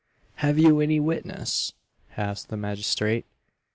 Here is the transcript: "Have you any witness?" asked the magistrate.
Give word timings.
"Have 0.37 0.57
you 0.57 0.79
any 0.81 0.99
witness?" 0.99 1.73
asked 2.17 2.49
the 2.49 2.57
magistrate. 2.57 3.27